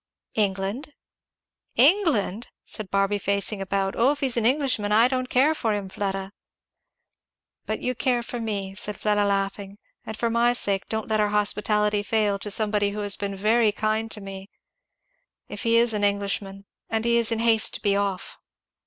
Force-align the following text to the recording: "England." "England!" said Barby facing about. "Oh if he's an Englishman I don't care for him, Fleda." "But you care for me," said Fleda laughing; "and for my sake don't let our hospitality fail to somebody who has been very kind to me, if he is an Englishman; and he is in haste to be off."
"England." 0.33 0.93
"England!" 1.75 2.47
said 2.65 2.89
Barby 2.89 3.19
facing 3.19 3.61
about. 3.61 3.93
"Oh 3.95 4.11
if 4.13 4.21
he's 4.21 4.35
an 4.35 4.47
Englishman 4.47 4.91
I 4.91 5.07
don't 5.07 5.29
care 5.29 5.53
for 5.53 5.75
him, 5.75 5.89
Fleda." 5.89 6.31
"But 7.67 7.81
you 7.81 7.93
care 7.93 8.23
for 8.23 8.39
me," 8.39 8.73
said 8.73 8.99
Fleda 8.99 9.23
laughing; 9.23 9.77
"and 10.03 10.17
for 10.17 10.31
my 10.31 10.53
sake 10.53 10.87
don't 10.87 11.07
let 11.07 11.19
our 11.19 11.29
hospitality 11.29 12.01
fail 12.01 12.39
to 12.39 12.49
somebody 12.49 12.89
who 12.89 12.99
has 13.01 13.15
been 13.15 13.35
very 13.35 13.71
kind 13.71 14.09
to 14.09 14.21
me, 14.21 14.49
if 15.47 15.61
he 15.61 15.77
is 15.77 15.93
an 15.93 16.03
Englishman; 16.03 16.65
and 16.89 17.05
he 17.05 17.17
is 17.17 17.31
in 17.31 17.37
haste 17.37 17.75
to 17.75 17.81
be 17.83 17.95
off." 17.95 18.39